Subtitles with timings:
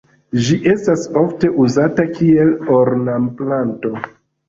[0.45, 3.99] Ĝi estas ofte uzata kiel ornamplanto.